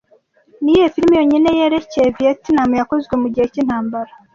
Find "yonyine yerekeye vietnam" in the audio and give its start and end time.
1.19-2.69